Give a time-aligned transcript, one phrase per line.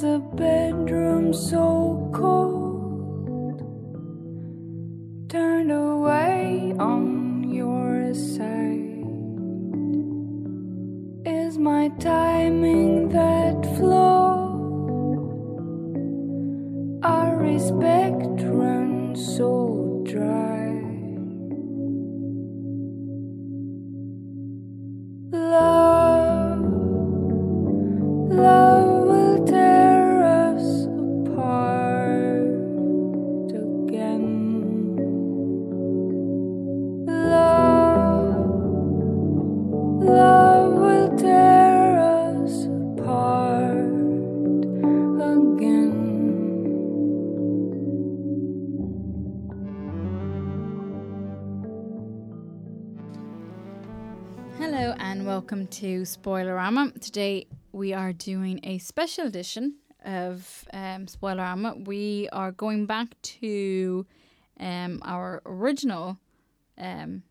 [0.00, 3.58] the bedroom so cold?
[5.28, 9.02] Turned away on your side.
[11.26, 14.60] Is my timing that flawed?
[17.02, 20.78] Our respect runs so dry.
[25.32, 26.60] Love,
[28.30, 29.07] love
[55.68, 56.98] welcome to Spoilerama.
[57.00, 59.74] Today we are doing a special edition
[60.04, 61.86] of um, Spoilerama.
[61.86, 64.06] We are going back to
[64.60, 66.16] um, our original
[66.78, 67.22] um,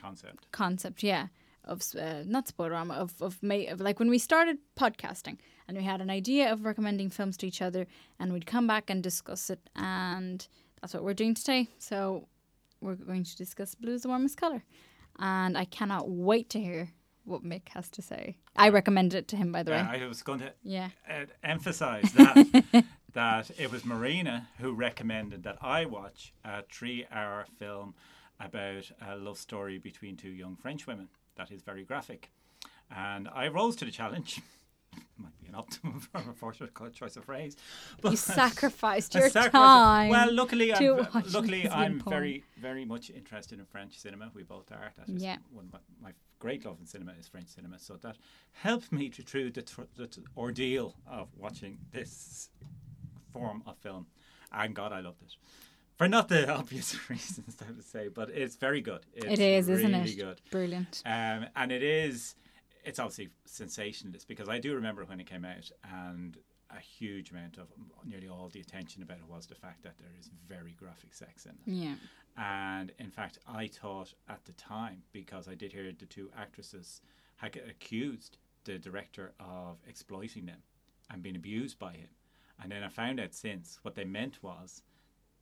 [0.00, 0.50] concept.
[0.50, 1.28] concept, yeah,
[1.64, 5.84] of uh, not Spoilerama, of of, ma- of like when we started podcasting and we
[5.84, 7.86] had an idea of recommending films to each other,
[8.18, 10.48] and we'd come back and discuss it, and
[10.80, 11.68] that's what we're doing today.
[11.78, 12.26] So
[12.80, 14.64] we're going to discuss Blue is the Warmest Color,
[15.18, 16.90] and I cannot wait to hear
[17.24, 18.36] what Mick has to say.
[18.56, 19.78] I recommended it to him, by the way.
[19.78, 20.90] I was going to Yeah.
[21.08, 27.94] uh, emphasize that that it was Marina who recommended that I watch a three-hour film
[28.40, 31.08] about a love story between two young French women.
[31.36, 32.30] That is very graphic,
[32.94, 34.40] and I rose to the challenge.
[35.18, 37.56] Might be an optimum for a fortunate choice of phrase,
[38.00, 40.10] but You sacrificed your sacrificed- time.
[40.10, 40.96] Well, luckily, I'm,
[41.32, 42.14] luckily I'm porn.
[42.16, 44.30] very, very much interested in French cinema.
[44.34, 44.92] We both are.
[44.98, 45.36] That is Yeah.
[45.52, 47.78] one of my, my great love in cinema is French cinema.
[47.78, 48.16] So that
[48.52, 52.50] helped me to through the, tr- the t- ordeal of watching this
[53.32, 54.06] form of film.
[54.52, 55.34] And God, I loved it.
[55.96, 59.06] For not the obvious reasons, I would say, but it's very good.
[59.14, 60.16] It's it is, really isn't it?
[60.18, 60.40] good.
[60.50, 61.02] Brilliant.
[61.06, 62.34] Um, and it is,
[62.84, 66.36] it's obviously sensationalist because I do remember when it came out and
[66.70, 67.68] a huge amount of
[68.04, 71.46] nearly all the attention about it was the fact that there is very graphic sex
[71.46, 71.78] in it.
[71.78, 71.94] Yeah.
[72.36, 77.00] And in fact, I thought at the time, because I did hear the two actresses
[77.36, 80.62] had accused the director of exploiting them
[81.10, 82.08] and being abused by him.
[82.62, 84.82] And then I found out since what they meant was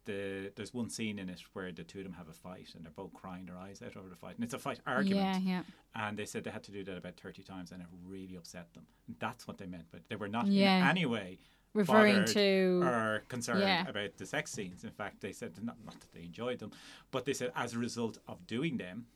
[0.04, 2.84] the there's one scene in it where the two of them have a fight and
[2.84, 4.34] they're both crying their eyes out over the fight.
[4.36, 5.42] And it's a fight argument.
[5.44, 5.62] Yeah, yeah.
[5.94, 8.72] And they said they had to do that about 30 times and it really upset
[8.74, 8.86] them.
[9.06, 9.84] And that's what they meant.
[9.90, 10.82] But they were not Yeah.
[10.82, 11.38] in any way
[11.74, 13.88] Referring to- or concerned Yeah.
[13.88, 14.84] about the sex scenes.
[14.84, 16.72] In fact, they said not, not that they enjoyed them,
[17.10, 19.06] but they said as a result of doing them,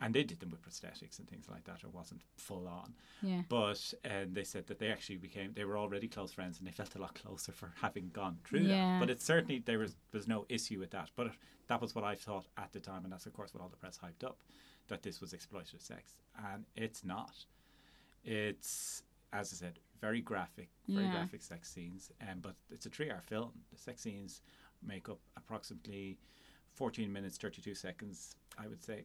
[0.00, 1.82] and they did them with prosthetics and things like that.
[1.82, 3.42] It wasn't full on, Yeah.
[3.48, 6.72] but and they said that they actually became they were already close friends and they
[6.72, 8.68] felt a lot closer for having gone through Yeah.
[8.68, 9.00] that.
[9.00, 11.10] But it certainly there was there's no issue with that.
[11.16, 11.32] But
[11.68, 13.76] that was what I thought at the time, and that's of course what all the
[13.76, 14.38] press hyped up
[14.88, 16.14] that this was exploitative sex,
[16.52, 17.44] and it's not.
[18.24, 19.02] It's
[19.32, 21.12] as I said, very graphic, very Yeah.
[21.12, 23.64] graphic sex scenes, um, but it's a three-hour film.
[23.70, 24.40] The sex scenes
[24.82, 26.18] make up approximately
[26.74, 29.04] 14 minutes 32 seconds, I would say.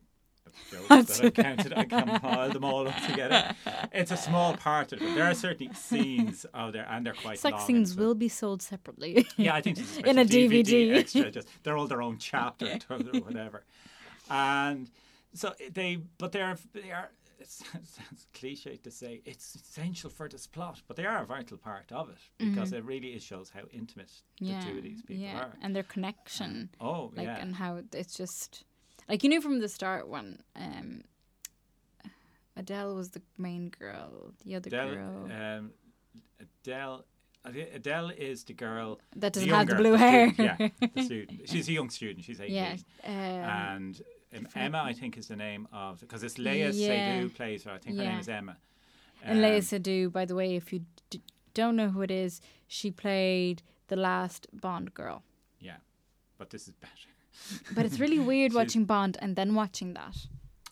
[0.90, 1.74] That's jokes that I counted.
[1.74, 3.56] I compiled them all up together.
[3.94, 5.16] It's a small part of it.
[5.16, 7.68] There are certainly scenes out there, and they're quite Sex long.
[7.68, 9.26] scenes so- will be sold separately.
[9.38, 10.96] yeah, I think in a special DVD.
[10.96, 11.32] extra.
[11.32, 13.64] Just they're all their own chapter or whatever,
[14.30, 14.90] and
[15.34, 15.98] so they.
[16.18, 17.12] But they're they are.
[17.40, 21.58] It sounds cliche to say it's essential for this plot, but they are a vital
[21.58, 24.46] part of it because it really is shows how intimate Mm-hmm.
[24.46, 24.60] yeah.
[24.64, 25.40] the two of these people yeah.
[25.40, 25.54] are.
[25.62, 26.70] And their connection.
[26.80, 28.64] Oh like yeah, and how it's just
[29.10, 31.02] like you knew from the start when um
[32.58, 35.72] Adele was the main girl, the other Adele, girl um,
[36.64, 37.06] Adele.
[37.44, 40.32] Adele is the girl that doesn't young have the blue hair.
[40.32, 41.42] student, yeah, the student.
[41.50, 42.24] She's a young student.
[42.24, 42.56] She's eighteen.
[42.56, 42.76] yeah.
[43.04, 44.02] Um, and
[44.36, 47.22] um, Emma, I think, is the name of because it's Léa Yeah.
[47.24, 47.72] Seydoux plays her.
[47.72, 48.58] I think her name is Emma.
[49.24, 51.22] and Léa Um, Seydoux, by the way, if you d-
[51.56, 55.24] don't know who it is, she played the last Bond girl.
[55.60, 55.78] Yeah,
[56.38, 57.10] but this is better.
[57.76, 60.16] But it's really weird watching Bond and then watching that.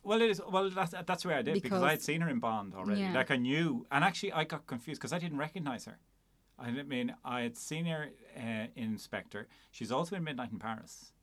[0.03, 0.41] Well, it is.
[0.51, 3.01] Well, that's that's where I did because, Because- I had seen her in Bond already.
[3.01, 3.13] Yeah.
[3.13, 5.97] Like I knew, and actually I got confused because I didn't recognize her.
[6.57, 9.47] I mean, I had seen her uh, in Spectre.
[9.71, 11.13] She's also in Midnight in Paris.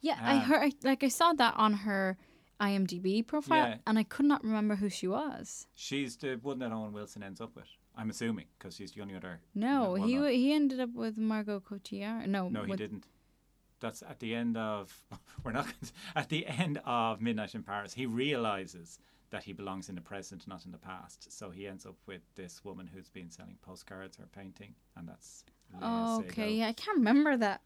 [0.00, 0.40] Yeah, I Ah.
[0.40, 2.16] heard I, like I saw that on her
[2.60, 3.76] IMDb profile, Yeah.
[3.86, 5.66] and I could not remember who she was.
[5.74, 7.66] She's the one that Owen Wilson ends up with.
[7.96, 9.40] I'm assuming because she's the only other.
[9.54, 12.26] No, he he ended up with Margot Cotillard.
[12.28, 13.04] No, No, he didn't.
[13.80, 14.94] That's at the end of.
[15.44, 15.66] We're not
[16.14, 17.94] at the end of Midnight in Paris.
[17.94, 18.98] He realizes
[19.30, 21.32] that he belongs in the present, not in the past.
[21.32, 25.44] So he ends up with this woman who's been selling postcards or painting, and that's.
[25.80, 27.62] Oh, okay, yeah, I can't remember that.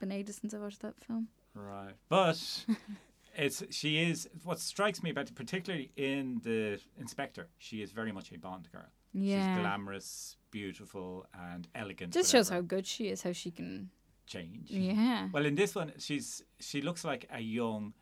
[0.00, 1.28] Been ages since I watched that film.
[1.54, 2.64] Right, but
[3.36, 4.28] it's she is.
[4.44, 8.68] What strikes me about, it, particularly in the inspector, she is very much a Bond
[8.70, 8.82] girl.
[9.14, 9.54] Yeah.
[9.54, 12.12] She's glamorous, beautiful, and elegant.
[12.12, 13.90] Just shows how good she is, how she can.
[14.28, 14.70] Change.
[14.70, 15.28] Yeah.
[15.32, 17.94] Well, in this one, she's she looks like a young,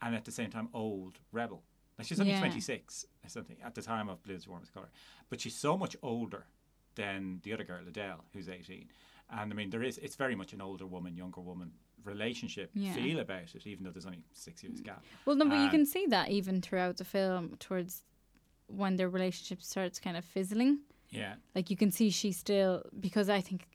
[0.00, 1.62] and at the same time old rebel.
[1.98, 2.38] Like she's only Yeah.
[2.40, 4.90] twenty six or something at the time of Blue's Warmest Color,
[5.28, 6.46] but she's so much older
[6.94, 8.88] than the other girl, Adele, who's eighteen.
[9.30, 11.72] And I mean, there is it's very much an older woman, younger woman
[12.04, 12.94] relationship Yeah.
[12.94, 14.84] feel about it, even though there's only six years mm.
[14.84, 15.04] gap.
[15.24, 18.02] Well, no, but you can see that even throughout the film, towards
[18.66, 20.80] when their relationship starts kind of fizzling.
[21.10, 23.66] Yeah, Like you can see she still because I think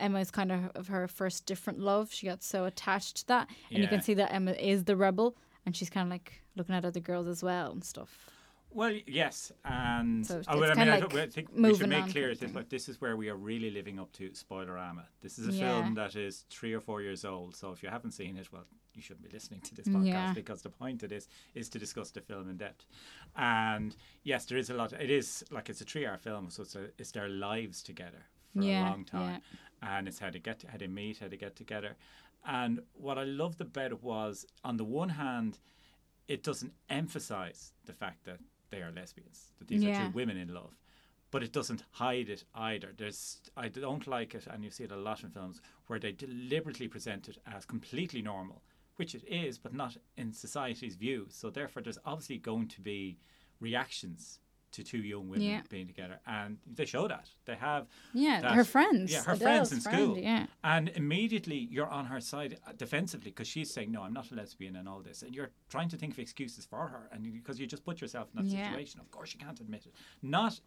[0.00, 2.12] Emma is kind of of her first different love.
[2.12, 5.36] She got so attached to that, and you can see that Emma is the rebel,
[5.66, 8.30] and she's kind of like looking at other girls as well and stuff.
[8.72, 12.06] Well, yes, and So oh, well, I mean, I, like I think we should make
[12.10, 15.02] clear this, like, this is where we are really living up to Spoilerama.
[15.20, 15.58] This is a Yeah.
[15.82, 18.66] film that is three or four years old, so if you haven't seen it, well,
[18.94, 20.32] you shouldn't be listening to this podcast Yeah.
[20.34, 22.86] because the point of this is to discuss the film in depth.
[23.34, 24.92] And yes, there is a lot.
[24.92, 28.22] It is like it's a three-hour film, so it's, a, it's their lives together
[28.54, 29.42] for Yeah, a long time,
[29.82, 31.96] and it's how they get, how they meet, how they get together.
[32.46, 35.58] And what I loved about it was, on the one hand,
[36.28, 38.38] it doesn't emphasize the fact that
[38.70, 40.76] they are lesbians, that these are two women in love,
[41.30, 42.92] but it doesn't hide it either.
[42.96, 46.12] There's I don't like it, and you see it a lot in films where they
[46.12, 48.62] deliberately present it as completely normal,
[48.96, 51.26] which it is, but not in society's view.
[51.30, 53.18] So therefore, there's obviously going to be
[53.60, 54.38] reactions
[54.72, 55.62] to two young women Yeah.
[55.68, 59.10] being together, and they show that they have Yeah, that- her friends.
[59.12, 60.18] Yeah, her friends in friend, school.
[60.18, 64.34] Yeah, And immediately you're on her side defensively because she's saying, "No, I'm not a
[64.34, 67.58] lesbian," and all this, and you're trying to think of excuses for her, and because
[67.58, 68.68] you just put yourself in that Yeah.
[68.70, 69.00] situation.
[69.00, 69.94] Of course, you can't admit it.
[70.22, 70.60] Not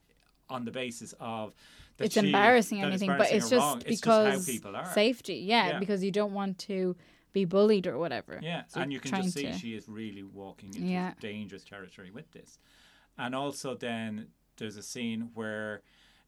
[0.49, 1.53] on the basis of
[1.97, 3.77] that it's she- embarrassing or anything, embarrassing but it's just wrong.
[3.85, 4.93] It's because just how people are.
[4.93, 5.35] safety.
[5.35, 5.79] Yeah, Yeah.
[5.79, 6.97] because you don't want to
[7.31, 8.39] be bullied or whatever.
[8.43, 11.13] Yeah, So and you're can just see to- she is really walking into Yeah.
[11.21, 12.59] dangerous territory with this.
[13.17, 14.27] And also, then
[14.57, 15.81] there's a scene where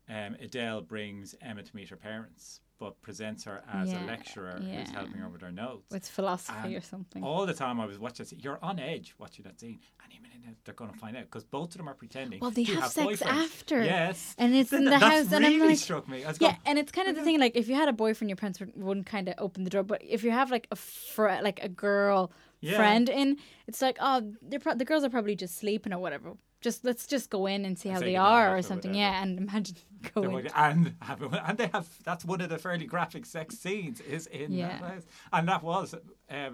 [0.09, 4.59] um, Adele brings Emma to meet her parents, but presents her as Yeah, a lecturer
[4.61, 4.81] yeah.
[4.81, 5.91] who's helping her with her notes.
[5.91, 7.23] with philosophy And or something.
[7.23, 9.79] All the time I was watching that scene, you're on edge watching that scene.
[10.05, 12.39] Any minute they're going to find out because both of them are pretending.
[12.39, 13.25] Well, they to have sex boyfriends.
[13.45, 13.83] after.
[13.83, 14.35] Yes.
[14.37, 16.23] And it's in the That house, and I'm really like- struck me.
[16.23, 17.39] I was Yeah, going, and it's kind of the thing.
[17.39, 19.81] Like, if you had a boyfriend, your parents would- wouldn't kind of open the door.
[19.83, 22.75] But if you have like a fr- like a girl Yeah.
[22.77, 23.37] friend in,
[23.67, 26.33] it's like, oh, they're pro- the girls are probably just sleeping or whatever.
[26.65, 28.91] Just let's just go in and see how they are or something.
[28.91, 29.13] whatever.
[29.13, 29.75] Yeah, and imagine
[30.15, 30.45] going.
[30.45, 34.25] to- and have, and they have that's one of the fairly graphic sex scenes is
[34.27, 34.79] in Yeah.
[34.79, 35.93] that and that was
[36.31, 36.53] um,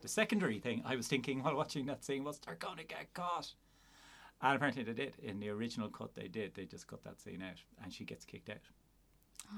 [0.00, 3.12] the secondary thing I was thinking while watching that scene was they're going to get
[3.12, 3.52] caught,
[4.40, 5.12] and apparently they did.
[5.22, 6.54] In the original cut, they did.
[6.54, 8.64] They just cut that scene out, and she gets kicked out,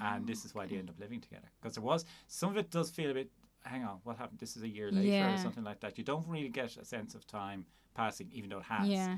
[0.03, 2.71] and this is why they end up living together because there was some of it
[2.71, 3.31] does feel a bit.
[3.65, 4.41] Hang on, what happened?
[4.41, 5.35] This is a year later Yeah.
[5.35, 5.97] or something like that.
[5.99, 7.65] You don't really get a sense of time
[7.95, 9.17] passing, even though it has Yeah,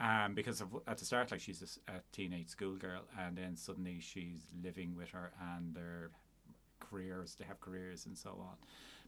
[0.00, 4.42] um, because of, at the start, like she's a teenage schoolgirl, and then suddenly she's
[4.62, 6.10] living with her, and their
[6.80, 8.56] careers, they have careers, and so on.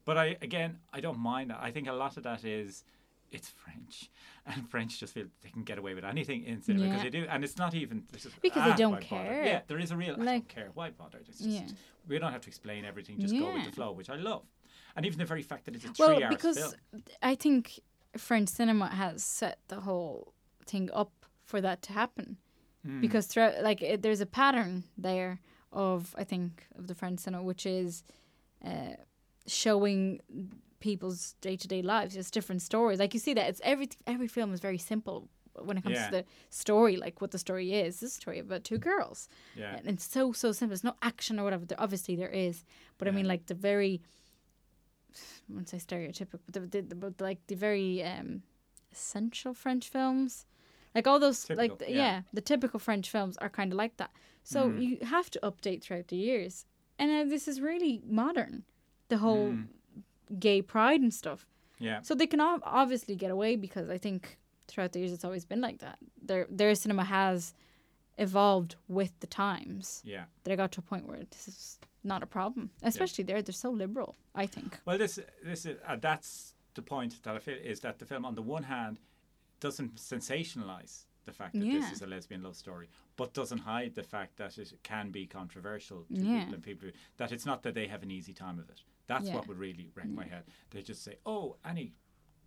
[0.04, 1.58] But I again, I don't mind that.
[1.60, 2.84] I think a lot of that is
[3.30, 4.08] it's French,
[4.46, 7.10] and French just feel they can get away with anything in cinema because Yeah.
[7.10, 9.44] they do, and it's not even just, Because they "Ah, don't why bother?" care.
[9.44, 10.70] Yeah, there is a real I don't care.
[10.72, 11.18] Why bother?
[11.28, 11.66] It's just Yeah.
[12.08, 13.18] we don't have to explain everything.
[13.20, 14.44] Just go with the flow, which I love.
[14.96, 16.72] And even the very fact that it's a well, three-hour because film.
[17.22, 17.78] I think
[18.16, 20.32] French cinema has set the whole
[20.68, 21.12] thing up
[21.44, 22.36] for that to happen.
[22.86, 23.00] Hmm.
[23.00, 25.40] Because throughout, like, it, there's a pattern there
[25.72, 28.02] of I think of the French cinema, which is
[28.64, 28.94] uh,
[29.46, 30.20] showing
[30.80, 32.98] people's day to day lives, just different stories.
[32.98, 35.28] Like you see that it's every every film is very simple
[35.64, 36.06] when it comes Yeah.
[36.06, 38.00] to the story, like what the story is.
[38.00, 39.76] This story about two girls, Yeah.
[39.76, 40.68] and it's so so simple.
[40.70, 41.66] There's no action or whatever.
[41.66, 42.64] There, obviously there is,
[42.96, 44.00] but I mean like the very,
[45.14, 48.42] I wouldn't say stereotypical, but the, the, the but like the very um,
[48.92, 50.46] essential French films.
[50.94, 51.96] Like all those, like the- yeah.
[51.96, 52.22] yeah.
[52.32, 54.10] the typical French films are kind of like that.
[54.42, 54.82] So Mm.
[54.82, 56.64] you have to update throughout the years,
[56.98, 58.64] and uh, this is really modern.
[59.08, 59.66] The whole Mm.
[60.38, 61.46] gay pride and stuff.
[61.78, 62.02] Yeah.
[62.02, 65.44] So they can ob- obviously get away because I think throughout the years it's always
[65.44, 65.98] been like that.
[66.20, 67.54] Their their cinema has
[68.16, 70.02] evolved with the times.
[70.04, 70.24] Yeah.
[70.44, 72.70] That I got to a point where this is not a problem.
[72.82, 74.16] Especially there, they're so liberal.
[74.34, 74.80] I think.
[74.86, 78.24] Well, this this is uh, that's the point that I feel is that the film,
[78.24, 78.98] on the one hand,
[79.60, 81.80] doesn't sensationalize the fact that Yeah.
[81.80, 85.26] this is a lesbian love story, but doesn't hide the fact that it can be
[85.26, 86.38] controversial to Yeah.
[86.40, 86.90] people and people.
[87.18, 88.82] That it's not that they have an easy time of it.
[89.06, 89.34] That's Yeah.
[89.34, 90.44] what would really wreck my head.
[90.70, 91.94] They just say, "Oh, any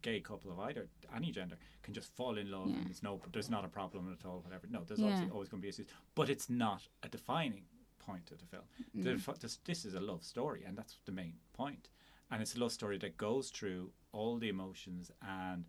[0.01, 3.51] gay couple of either any gender can just fall in love and there's no there's
[3.51, 6.27] not a problem at all whatever no there's obviously always going to be issues but
[6.27, 7.67] it's not a defining
[7.99, 8.63] point of the film
[8.95, 9.03] Mm.
[9.23, 11.89] the, this, this is a love story and that's the main point
[12.31, 15.67] and it's a love story that goes through all the emotions and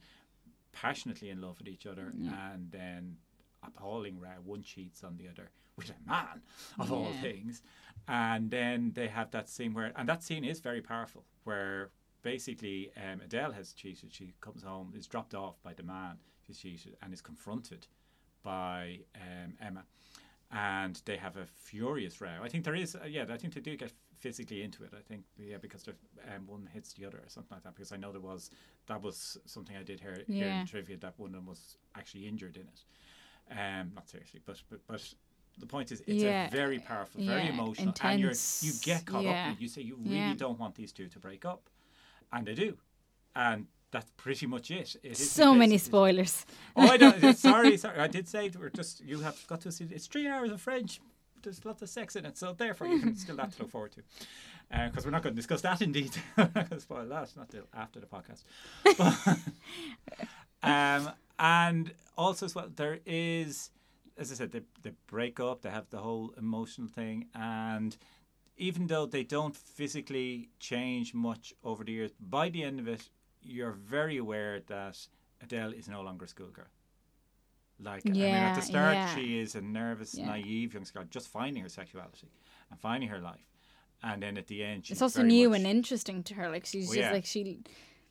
[0.72, 2.12] passionately in love with each other
[2.52, 3.16] and then
[3.64, 6.42] appalling row one cheats on the other with a man
[6.78, 7.62] of all things.
[8.08, 11.90] And then they have that scene where and that scene is very powerful where
[12.22, 14.12] basically um, Adele has cheated.
[14.12, 17.86] She comes home is dropped off by the man she's cheated and is confronted
[18.42, 19.84] by um, Emma.
[20.50, 22.38] And they have a furious row.
[22.42, 25.02] I think there is uh, yeah I think they do get physically into it I
[25.08, 25.94] think yeah because the,
[26.34, 28.50] um, one hits the other or something like that because I know there was
[28.90, 32.24] that was something I did hear, hear in trivia that one of them was actually
[32.28, 32.80] injured in it
[33.50, 35.02] um, not seriously but, but but
[35.58, 38.72] the point is it's Yeah, a very powerful very yeah, emotional and you're intense, you
[38.92, 39.54] get caught up yeah.
[39.58, 40.34] you say you really Yeah.
[40.44, 41.62] don't want these two to break up
[42.32, 42.76] and they do
[43.34, 46.46] and that's pretty much it, it is So many spoilers.
[46.76, 47.36] Oh, I don't.
[47.48, 47.98] Sorry, sorry.
[47.98, 49.02] I did say we're just.
[49.04, 49.84] You have got to see.
[49.90, 51.00] It's three hours of French.
[51.42, 53.92] There's lots of sex in it, so therefore you can still have to look forward
[53.92, 54.02] to.
[54.86, 56.22] Because we're not going to discuss that in detail.
[56.36, 57.30] we're not going to spoil that.
[57.36, 58.44] Not till after the podcast.
[58.96, 59.38] But,
[60.62, 63.70] um, and also as well, there is,
[64.16, 65.62] as I said, they they break up.
[65.62, 67.96] They have the whole emotional thing, and
[68.56, 73.10] even though they don't physically change much over the years, by the end of it,
[73.42, 74.98] you're very aware that
[75.42, 76.66] Adele is no longer a schoolgirl.
[77.80, 79.14] Like, I mean, at the start, yeah.
[79.14, 80.26] she is a nervous, Yeah.
[80.26, 82.28] naive young girl just finding her sexuality
[82.70, 83.46] and finding her life.
[84.04, 86.48] And then at the end, she's It's also new much- and interesting to her.
[86.48, 87.12] Like she's Oh, just yeah.
[87.12, 87.60] like she,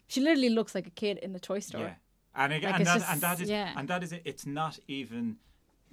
[0.07, 1.81] she literally looks like a kid in the toy store.
[1.81, 1.95] Yeah,
[2.35, 3.73] and again, Like, and, that, just- and that is yeah.
[3.77, 4.21] and that is it.
[4.25, 5.37] It's not even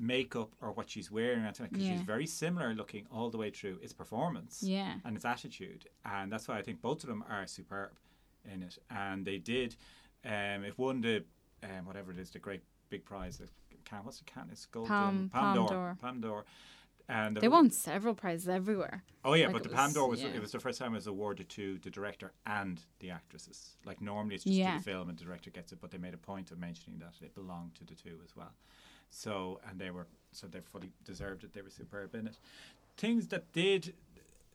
[0.00, 1.92] makeup or what she's wearing because Yeah.
[1.92, 3.78] she's very similar looking all the way through.
[3.82, 4.94] It's performance, Yeah.
[5.04, 7.98] and it's attitude, and that's why I think both of them are superb
[8.44, 8.78] in it.
[8.90, 9.74] And they did,
[10.24, 11.24] um, it won the
[11.64, 13.40] um, whatever it is, the great big prize.
[13.84, 14.48] Can what's the can?
[14.52, 15.68] It's golden Palm- Palm Palme d'Or.
[15.68, 15.98] d'Or.
[16.00, 16.44] Palme d'Or.
[17.10, 19.02] And They won several prizes everywhere.
[19.24, 20.28] Oh yeah, Like, but the Palm was- d'Or was yeah.
[20.28, 23.76] it was the first time it was awarded to the director and the actresses.
[23.86, 24.72] Like normally it's just Yeah.
[24.72, 26.98] to the film and the director gets it, but they made a point of mentioning
[26.98, 28.52] that it belonged to the two as well.
[29.10, 31.54] So and they were so they fully deserved it.
[31.54, 32.36] They were superb in it.
[32.98, 33.94] Things that did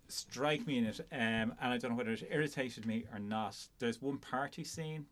[0.07, 3.57] strike me in it, um, and I don't know whether it irritated me or not.
[3.79, 5.07] There's one party scene.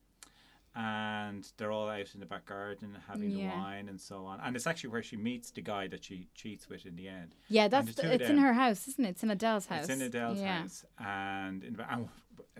[0.73, 4.39] And they're all out in the back garden having the wine and so on.
[4.41, 7.35] And it's actually where she meets the guy that she cheats with in the end.
[7.49, 9.09] Yeah, that's the it's in her house, isn't it?
[9.09, 9.89] It's in Adele's house.
[9.89, 10.61] it's in Adele's yeah.
[10.61, 12.07] house, and, in, and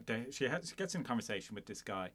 [0.05, 2.09] they, she, has, she gets in conversation with this guy,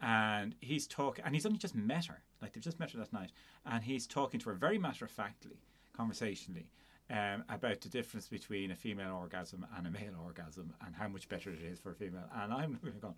[0.00, 3.12] and he's talking, and he's only just met her, like they've just met her that
[3.12, 3.30] night,
[3.66, 5.58] and he's talking to her very matter of factly,
[5.96, 6.68] conversationally,
[7.10, 11.28] um, about the difference between a female orgasm and a male orgasm, and how much
[11.28, 12.24] better it is for a female.
[12.34, 13.14] And I'm going,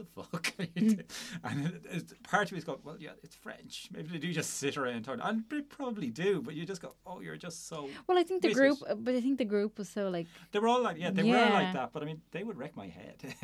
[0.00, 0.52] the fuck?
[0.58, 0.88] are you hmm.
[0.88, 1.04] doing?"
[1.44, 3.88] and it- it's- part of me is going, well, yeah, it's French.
[3.92, 6.82] Maybe they do just sit around and talk, and they probably do, but you just
[6.82, 9.78] go, oh, you're just so Well, I think the group, but I think the group
[9.78, 11.92] was so like, they were all like, yeah, they were all like that.
[11.92, 13.16] But I mean, they would wreck my head.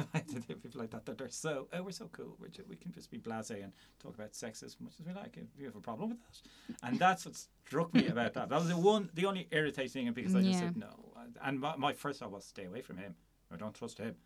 [0.62, 2.36] People like that, that they're so, oh, we're so cool.
[2.40, 3.72] We're ju- we can just be blasé and
[4.02, 5.36] talk about sex as much as we like.
[5.36, 8.48] If you have a problem with that, and that's what struck me about that.
[8.48, 10.60] That was the one, the only irritating thing because I just Yeah.
[10.60, 11.12] said no.
[11.42, 13.14] And my, my first thought was stay away from him.
[13.52, 14.16] I don't trust him.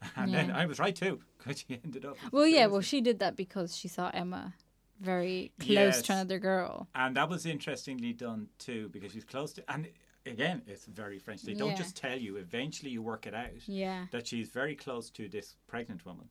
[0.16, 2.16] And then I was right too, because she ended up.
[2.32, 4.54] well, yeah, well, she did that because she saw Emma
[5.00, 6.02] very close Yes.
[6.02, 6.88] to another girl.
[6.94, 9.70] And that was interestingly done too, because she's close to.
[9.72, 9.88] And
[10.24, 11.42] again, it's very French.
[11.42, 11.76] They don't Yeah.
[11.76, 12.36] just tell you.
[12.36, 13.66] Eventually, you work it out.
[13.68, 16.28] Yeah, that she's very close to this pregnant woman.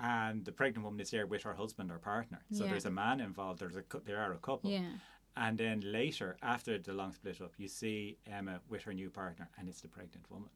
[0.00, 2.40] And the pregnant woman is there with her husband or partner.
[2.52, 2.70] So Yeah.
[2.70, 3.60] there's a man involved.
[3.60, 4.70] There's a there are a couple.
[4.70, 4.92] yeah,
[5.36, 9.48] And then later, after the long split up, you see Emma with her new partner,
[9.56, 10.50] and it's the pregnant woman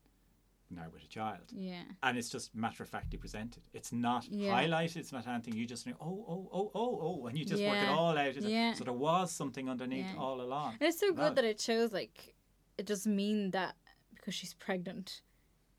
[0.71, 1.43] now with a child.
[1.53, 3.63] yeah, And it's just matter of factly presented.
[3.73, 4.53] It's not Yeah.
[4.53, 4.97] highlighted.
[4.97, 5.55] It's not anything.
[5.55, 8.37] You just think, oh, oh, oh, oh, oh, and you just work it all out.
[8.37, 8.75] Yeah.
[8.75, 10.17] So there was something underneath Yeah.
[10.21, 10.75] all along.
[10.81, 12.35] and it's so good that it shows like
[12.79, 13.77] it doesn't mean that
[14.15, 15.23] because she's pregnant.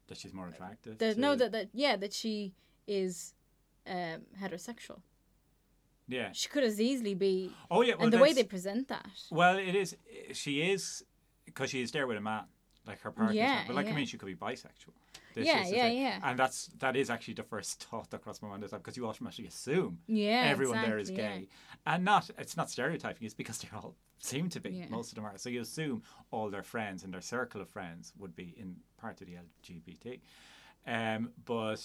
[0.07, 0.97] That she's more attractive.
[0.99, 2.53] That no, that that yeah, that she
[2.87, 3.33] is
[3.85, 5.01] um, heterosexual.
[6.07, 6.31] yeah.
[6.31, 7.95] She could as easily be, Oh yeah.
[7.95, 9.09] Well, and the way they present that.
[9.29, 9.95] Well, it is.
[10.33, 11.03] She is
[11.45, 12.45] because she is there with a man,
[12.87, 13.33] like her partner.
[13.35, 14.93] Yeah, but like I mean, she could be bisexual.
[15.33, 16.19] This Yeah, yeah, yeah.
[16.23, 19.47] And that's that is actually the first thought that crossed my mind because you automatically
[19.47, 21.39] assume Yeah, everyone there is exactly, yeah.
[21.41, 21.47] gay,
[21.85, 22.29] and not.
[22.37, 23.25] It's not stereotyping.
[23.25, 24.71] It's because they all seem to be.
[24.71, 24.85] Yeah.
[24.89, 25.37] Most of them are.
[25.37, 26.01] So you assume
[26.31, 30.19] all their friends and their circle of friends would be in part of the LGBT.
[30.87, 31.83] Um, but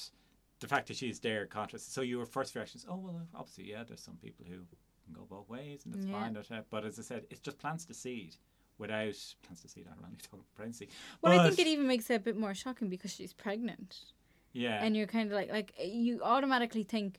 [0.61, 1.93] the fact that she's there contrasts.
[1.93, 3.85] So your first reaction is, oh well, obviously, yeah.
[3.87, 4.57] There's some people who
[5.05, 6.13] can go both ways, and that's Yeah.
[6.21, 6.33] fine.
[6.35, 8.37] But, but as I said, it just plants the seed
[8.79, 9.87] without plants the seed.
[9.91, 10.89] I don't talk pregnancy.
[11.21, 14.01] Well, I think it even makes it a bit more shocking because she's pregnant,
[14.53, 17.19] yeah, and you're kind of like like you automatically think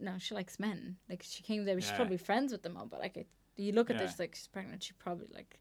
[0.00, 0.96] no, she likes men.
[1.08, 1.96] Like she came there, she's Yeah.
[1.96, 2.86] probably friends with them all.
[2.86, 3.26] But like, it,
[3.56, 4.06] you look at Yeah.
[4.06, 4.82] this, like she's pregnant.
[4.84, 5.58] She probably like,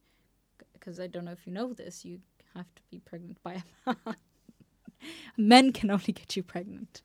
[0.73, 2.19] because I don't know if you know this, you
[2.53, 4.15] have to be pregnant by a man.
[5.37, 7.01] Men can only get you pregnant.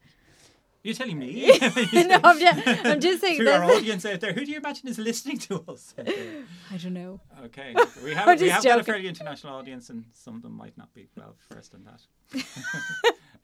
[0.82, 1.46] You're telling me?
[1.92, 3.38] no, I'm just, I'm just saying.
[3.38, 5.94] to our audience out there, who do you imagine is listening to us?
[5.98, 7.20] I don't know.
[7.44, 7.74] Okay,
[8.04, 10.92] we have we have got a fairly international audience, and some of them might not
[10.92, 12.44] be well versed in that.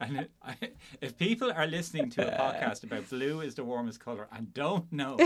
[0.00, 0.56] and it, I,
[1.00, 4.92] if people are listening to a podcast about blue is the warmest color and don't
[4.92, 5.16] know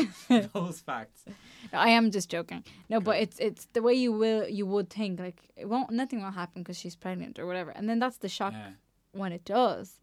[0.53, 1.25] those facts,
[1.73, 2.63] I am just joking.
[2.91, 6.23] No, but it's it's the way you will you would think like it won't nothing
[6.23, 8.73] will happen because she's pregnant or whatever, and then that's the shock yeah,
[9.13, 9.99] when it does,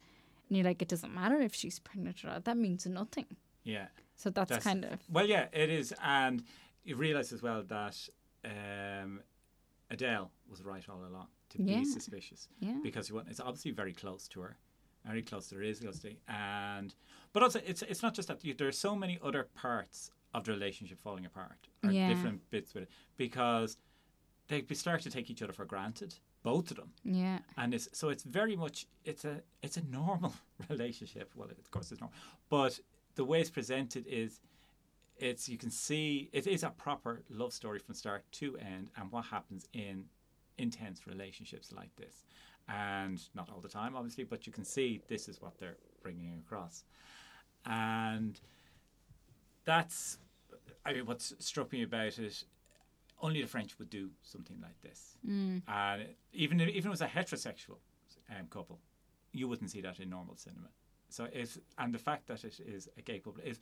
[0.49, 2.45] and you're like it doesn't matter if she's pregnant or not.
[2.45, 3.25] That means nothing.
[3.63, 3.87] yeah.
[4.15, 6.43] So that's, That's- kind of Well, yeah, it is, and
[6.83, 7.95] you realise as well that
[8.43, 9.21] um,
[9.89, 11.79] Adele was right all along to Yeah.
[11.79, 12.49] be suspicious.
[12.59, 14.57] yeah because you want, it's obviously very close to her,
[15.05, 15.81] very close to her is
[16.27, 16.93] and
[17.31, 20.43] but also it's it's not just that you, there are so many other parts of
[20.43, 22.09] the relationship falling apart, or Yeah.
[22.09, 23.77] different bits with it, because
[24.49, 28.09] they start to take each other for granted, both of them, yeah and it's so
[28.09, 30.33] it's very much it's a it's a normal
[30.69, 31.31] relationship.
[31.35, 32.15] Well, of course it's normal,
[32.49, 32.79] but
[33.15, 34.39] the way it's presented is.
[35.21, 39.11] It's you can see it is a proper love story from start to end, and
[39.11, 40.05] what happens in
[40.59, 42.25] intense relationships like this.
[42.67, 46.37] And not all the time, obviously, but you can see this is what they're bringing
[46.45, 46.83] across.
[47.65, 48.39] And
[49.65, 50.19] that's,
[50.85, 52.43] I mean, what struck me about it,
[53.21, 55.17] only the French would do something like this.
[55.27, 55.61] mm.
[55.67, 57.77] And even if, even if it was a heterosexual
[58.29, 58.79] um, couple,
[59.33, 60.69] you wouldn't see that in normal cinema.
[61.09, 63.59] So if and the fact that it is a gay couple is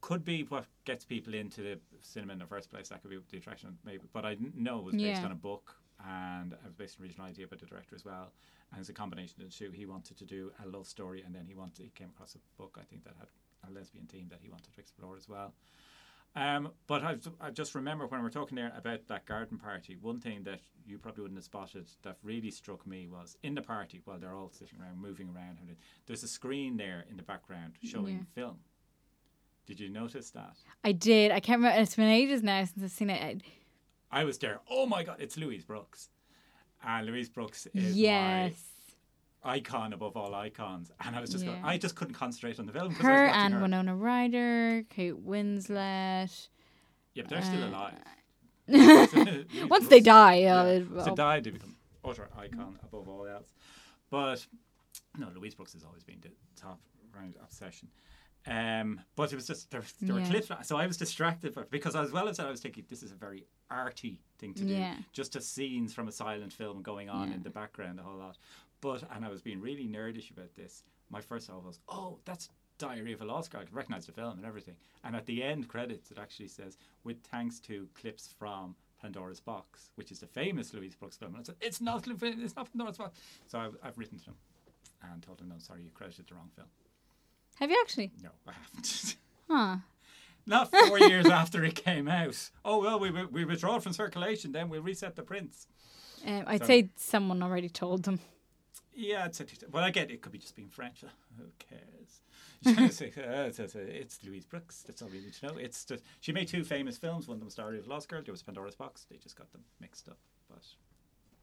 [0.00, 2.88] could be what gets people into the cinema in the first place.
[2.88, 4.04] That could be the attraction, maybe.
[4.12, 5.24] But I didn't know it was based Yeah.
[5.24, 8.04] on a book, and it was based on a original idea by the director as
[8.04, 8.32] well.
[8.70, 9.70] And it's a combination of the two.
[9.70, 12.38] He wanted to do a love story, and then he wanted he came across a
[12.60, 13.28] book I think that had
[13.68, 15.54] a lesbian theme that he wanted to explore as well.
[16.36, 19.96] Um, but I, I just remember when we were talking there about that garden party,
[19.98, 23.62] one thing that you probably wouldn't have spotted that really struck me was in the
[23.62, 25.74] party while they're all sitting around, moving around, and
[26.06, 28.42] there's a screen there in the background showing Yeah.
[28.42, 28.58] film.
[29.64, 30.56] Did you notice that?
[30.84, 31.32] I did.
[31.32, 31.80] I can't remember.
[31.80, 33.42] It's been ages now since I've seen it.
[34.12, 34.60] I, was there.
[34.70, 36.10] Oh my god, it's Louise Brooks.
[36.84, 38.54] And Louise Brooks is yes, my
[39.46, 40.90] icon above all icons.
[41.00, 42.94] And I was just going i just couldn't concentrate on the film.
[42.94, 43.60] 'cause I was her and her.
[43.60, 46.48] Winona Ryder, Kate Winslet.
[47.14, 47.94] Yeah, but they're still uh, alive.
[49.70, 50.56] Once they die, yeah.
[50.58, 53.52] uh, to well, die, they become utter icon above all else.
[54.10, 54.44] But
[55.16, 56.30] no, Louise Brooks has always been the
[56.60, 56.80] top
[57.14, 57.88] round obsession.
[58.48, 60.28] Um, but it was just there, there were Yeah.
[60.30, 63.02] clips, so I was distracted by, because as well as that, I was thinking this
[63.02, 64.96] is a very arty thing to do, Yeah.
[65.12, 67.34] just a scenes from a silent film going on Yeah.
[67.36, 68.38] in the background a whole lot.
[68.80, 70.82] But and I was being really nerdish about this.
[71.10, 73.60] My first thought was, oh, that's Diary of a Lost Girl.
[73.60, 74.74] I could recognize the film and everything.
[75.04, 79.90] And at the end credits, it actually says, with thanks to clips from Pandora's Box,
[79.94, 81.34] which is the famous Louise Brooks film.
[81.34, 83.18] And I said, it's not, it's not Pandora's Box.
[83.46, 84.34] So I've, I've written to them
[85.12, 86.66] and told them, no, sorry, you credited the wrong film.
[87.56, 88.10] have you actually?
[88.22, 89.16] No, I haven't.
[89.48, 89.76] Huh.
[90.46, 92.50] not four years after it came out.
[92.64, 95.68] Oh, well, we, we withdraw it from circulation, then we'll reset the prints.
[96.26, 98.18] Um, I'd So- say someone already told them.
[98.96, 101.04] Yeah, it's a, well, I get it could be just being French.
[101.04, 102.20] uh, Who cares?
[102.98, 104.82] it's, it's, Louise Brooks.
[104.86, 105.56] That's all we need to know.
[105.58, 107.28] It's just, she made two famous films.
[107.28, 108.22] One of them was Diary of Lost Girl.
[108.24, 109.06] There was Pandora's Box.
[109.10, 110.16] They just got them mixed up.
[110.48, 110.62] But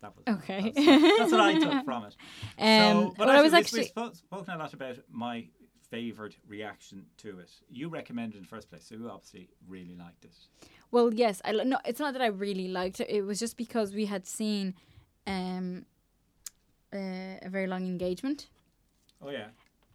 [0.02, 0.72] that was Okay.
[0.76, 2.16] That's, that's what I took from it.
[2.58, 4.04] Um, so, but well, I was actually, we- actually.
[4.04, 5.46] we've spoken a lot about my
[5.90, 7.52] favoured reaction to it.
[7.70, 10.36] You recommended it in the first place, so you obviously really liked it.
[10.90, 11.42] Well, yes.
[11.46, 11.78] I no.
[11.86, 13.10] It's not that I really liked it.
[13.10, 14.74] It was just because we had seen,
[15.28, 15.86] um,
[16.94, 18.48] uh, a very long engagement,
[19.22, 19.48] Oh yeah,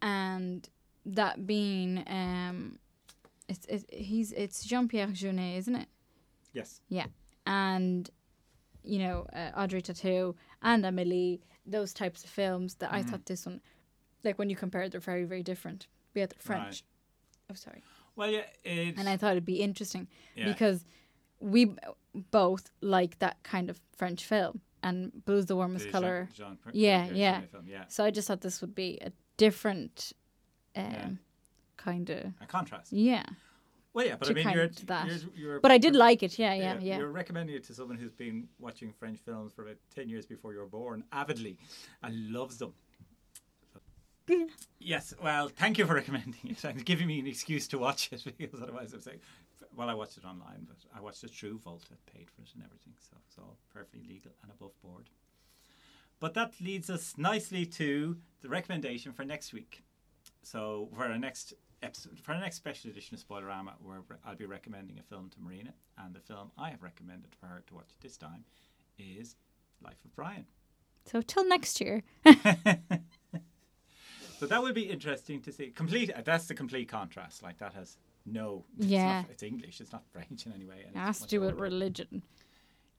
[0.02, 0.68] and
[1.06, 2.78] that being um,
[3.48, 5.88] it's it's he's it's Jean Pierre Jeunet, isn't it?
[6.52, 7.06] yes, Yeah,
[7.46, 8.10] and
[8.84, 13.10] you know uh, Audrey Tautou and Amelie, those types of films that I Mhm.
[13.10, 13.60] thought this one,
[14.24, 15.86] like when you compare, it, they're very very different.
[16.14, 16.62] We had French.
[16.62, 16.82] Right.
[17.50, 17.82] Oh, sorry.
[18.16, 20.44] Well, yeah, it, And I thought it'd be interesting yeah.
[20.52, 20.84] because
[21.40, 21.76] we b-
[22.32, 26.28] both like that kind of French film, and Blue's the warmest the color.
[26.34, 27.42] Jean, Jean, Yeah, Jean- yeah.
[27.66, 30.12] Yeah, So I just thought this would be a different,
[30.76, 31.08] um, Yeah.
[31.76, 32.92] kind of a contrast.
[32.92, 33.24] yeah.
[33.94, 35.06] Well, yeah, but I mean, you're, that.
[35.06, 36.38] you're, you're But I did like it.
[36.38, 36.98] Yeah, yeah, yeah.
[36.98, 40.52] You're recommending it to someone who's been watching French films for about 10 years before
[40.52, 41.56] you were born, avidly,
[42.02, 42.74] and loves them.
[44.78, 48.22] yes, well, thank you for recommending it and giving me an excuse to watch it
[48.38, 49.20] because otherwise I'm like,
[49.78, 52.64] well, I watched it online, but I watched it through Volta, paid for it and
[52.64, 55.08] everything, so it's all perfectly legal and above board.
[56.18, 59.84] But that leads us nicely to the recommendation for next week.
[60.42, 64.46] So, for our next episode, for our next special edition of Spoilerama, where I'll be
[64.46, 67.90] recommending a film to Marina, and the film I have recommended for her to watch
[68.00, 68.44] this time
[68.98, 69.36] is
[69.80, 70.46] Life of Brian.
[71.04, 72.02] So till next year.
[74.38, 75.70] So that would be interesting to see.
[75.70, 76.12] Complete.
[76.24, 77.42] That's the complete contrast.
[77.42, 77.96] Like that has
[78.32, 78.64] no.
[78.78, 79.22] It's Yeah.
[79.22, 79.80] Not, it's English.
[79.80, 80.84] It's not French in any way.
[80.86, 82.22] and It it's has to do with religion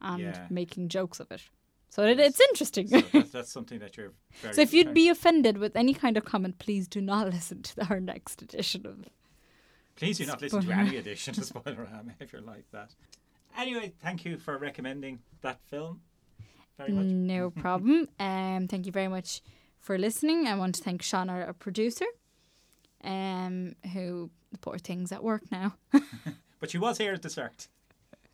[0.02, 0.48] and Yeah.
[0.50, 1.42] making jokes of it.
[1.89, 2.88] So it, it's interesting.
[2.88, 4.13] So that's, that's something that you're.
[4.42, 7.62] Very So if you'd be offended with any kind of comment, please do not listen
[7.63, 9.06] to our next edition of.
[9.96, 12.94] Please do not listen to any edition of Spoilerama if you're like that.
[13.58, 16.02] Anyway, thank you for recommending that film.
[16.78, 17.06] Very much.
[17.08, 18.08] No problem.
[18.20, 19.42] Um, thank you very much
[19.80, 20.48] for listening.
[20.48, 22.06] I want to thank Sean, our producer,
[23.04, 25.76] um, who the poor thing's at work now.
[26.60, 27.70] But she was here at the start.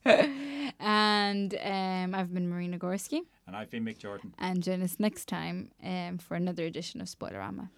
[0.05, 3.21] and um, I've been Marina Gorski.
[3.47, 4.33] And I've been Mick Jordan.
[4.39, 7.69] And join us next time um, for another edition of Spoilerama.